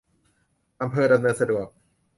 [0.81, 1.67] อำเภอดำเนินสะดวก